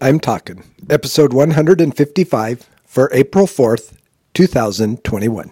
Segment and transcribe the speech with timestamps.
[0.00, 3.94] I'm Talking, episode 155 for April 4th,
[4.32, 5.50] 2021.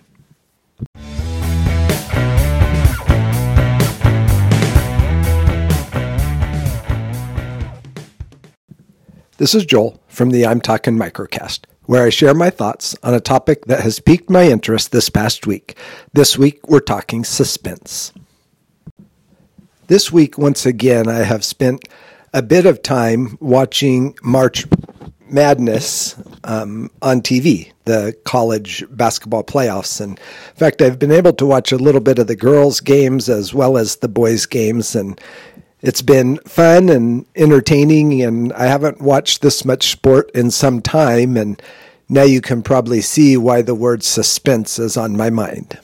[9.38, 13.20] This is Joel from the I'm Talking Microcast, where I share my thoughts on a
[13.20, 15.76] topic that has piqued my interest this past week.
[16.12, 18.12] This week, we're talking suspense.
[19.88, 21.88] This week, once again, I have spent
[22.36, 24.66] a bit of time watching March
[25.30, 30.02] Madness um, on TV, the college basketball playoffs.
[30.02, 33.30] And in fact, I've been able to watch a little bit of the girls' games
[33.30, 34.94] as well as the boys' games.
[34.94, 35.18] And
[35.80, 41.38] it's been fun and entertaining, and I haven't watched this much sport in some time.
[41.38, 41.60] And
[42.06, 45.78] now you can probably see why the word suspense is on my mind.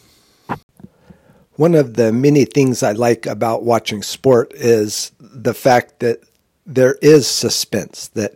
[1.52, 6.20] One of the many things I like about watching sport is the fact that
[6.66, 8.34] there is suspense, that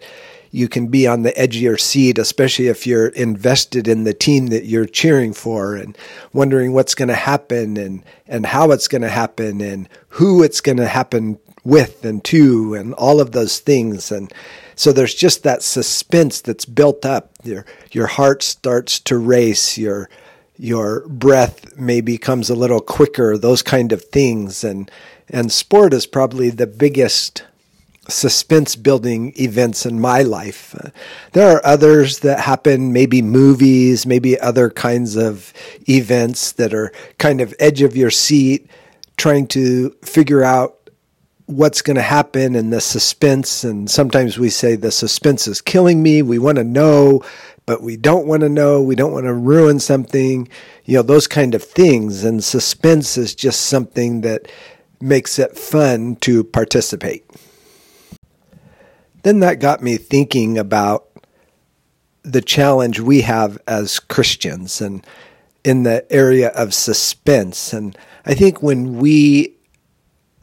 [0.50, 4.14] you can be on the edge of your seat, especially if you're invested in the
[4.14, 5.98] team that you're cheering for and
[6.32, 10.60] wondering what's going to happen and, and how it's going to happen and who it's
[10.60, 14.10] going to happen with and to and all of those things.
[14.10, 14.32] And
[14.76, 17.32] so there's just that suspense that's built up.
[17.42, 19.76] Your, your heart starts to race.
[19.76, 20.08] Your,
[20.56, 24.64] your breath maybe comes a little quicker, those kind of things.
[24.64, 24.90] And,
[25.28, 27.42] and sport is probably the biggest
[28.08, 30.74] suspense building events in my life.
[30.74, 30.90] Uh,
[31.32, 35.52] there are others that happen, maybe movies, maybe other kinds of
[35.88, 38.70] events that are kind of edge of your seat,
[39.16, 40.90] trying to figure out
[41.46, 43.64] what's going to happen and the suspense.
[43.64, 46.22] And sometimes we say the suspense is killing me.
[46.22, 47.24] We want to know,
[47.66, 48.82] but we don't want to know.
[48.82, 50.48] We don't want to ruin something,
[50.84, 52.24] you know, those kind of things.
[52.24, 54.50] And suspense is just something that
[55.00, 57.24] makes it fun to participate.
[59.26, 61.08] Then that got me thinking about
[62.22, 65.04] the challenge we have as Christians and
[65.64, 67.72] in the area of suspense.
[67.72, 69.56] And I think when we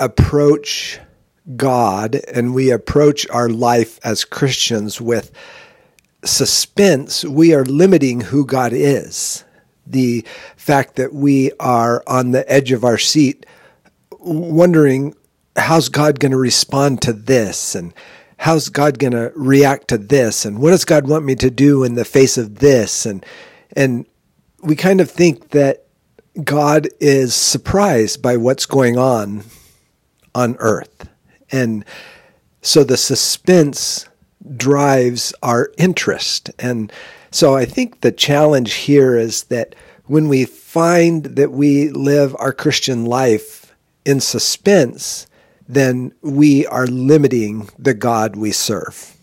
[0.01, 0.99] approach
[1.55, 5.31] God and we approach our life as Christians with
[6.25, 9.45] suspense, we are limiting who God is.
[9.88, 10.25] The
[10.57, 13.45] fact that we are on the edge of our seat,
[14.19, 15.15] wondering,
[15.55, 17.75] how's God going to respond to this?
[17.75, 17.94] And
[18.43, 20.43] how's God going to react to this?
[20.43, 23.05] And what does God want me to do in the face of this?
[23.05, 23.25] And,
[23.73, 24.05] and
[24.61, 25.85] we kind of think that
[26.43, 29.45] God is surprised by what's going on
[30.35, 31.07] on earth.
[31.53, 31.85] And
[32.61, 34.09] so the suspense
[34.57, 36.51] drives our interest.
[36.59, 36.91] And
[37.31, 39.73] so I think the challenge here is that
[40.07, 43.73] when we find that we live our Christian life
[44.05, 45.27] in suspense,
[45.68, 49.16] then we are limiting the God we serve.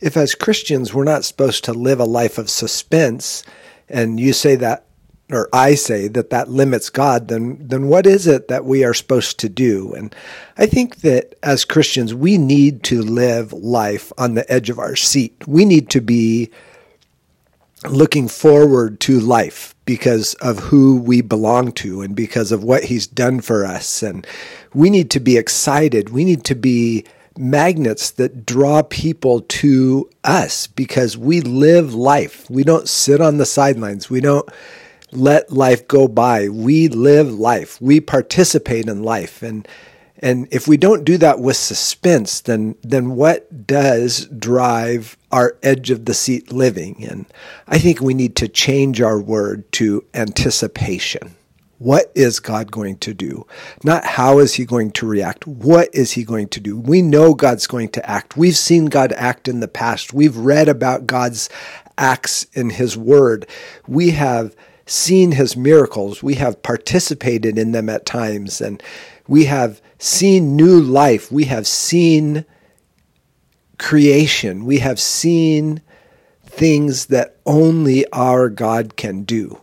[0.00, 3.42] If, as Christians, we're not supposed to live a life of suspense,
[3.88, 4.86] and you say that,
[5.30, 8.94] or I say that that limits God, then, then what is it that we are
[8.94, 9.92] supposed to do?
[9.94, 10.14] And
[10.56, 14.96] I think that as Christians, we need to live life on the edge of our
[14.96, 15.46] seat.
[15.46, 16.50] We need to be
[17.84, 23.06] looking forward to life because of who we belong to and because of what he's
[23.06, 24.02] done for us.
[24.02, 24.26] And
[24.74, 26.10] we need to be excited.
[26.10, 27.06] We need to be
[27.38, 32.50] magnets that draw people to us because we live life.
[32.50, 34.10] We don't sit on the sidelines.
[34.10, 34.46] We don't
[35.10, 36.50] let life go by.
[36.50, 37.80] We live life.
[37.80, 39.42] We participate in life.
[39.42, 39.66] And
[40.20, 45.90] and if we don't do that with suspense, then then what does drive our edge
[45.90, 47.04] of the seat living?
[47.04, 47.26] And
[47.66, 51.34] I think we need to change our word to anticipation.
[51.78, 53.46] What is God going to do?
[53.84, 55.46] Not how is he going to react?
[55.46, 56.76] What is he going to do?
[56.76, 58.36] We know God's going to act.
[58.36, 60.12] We've seen God act in the past.
[60.12, 61.48] We've read about God's
[61.96, 63.46] acts in his word.
[63.86, 64.56] We have
[64.86, 66.20] seen his miracles.
[66.20, 68.82] We have participated in them at times and
[69.28, 71.30] we have seen new life.
[71.30, 72.44] We have seen
[73.78, 74.64] creation.
[74.64, 75.82] We have seen
[76.44, 79.60] things that only our God can do.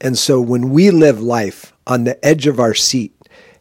[0.00, 3.14] And so when we live life on the edge of our seat,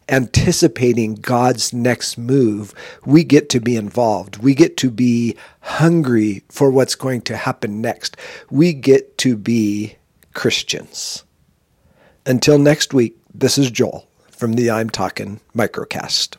[0.10, 2.74] anticipating God's next move,
[3.06, 4.38] we get to be involved.
[4.38, 8.16] We get to be hungry for what's going to happen next.
[8.50, 9.96] We get to be
[10.34, 11.24] Christians.
[12.26, 14.07] Until next week, this is Joel
[14.38, 16.38] from the I'm Talking Microcast.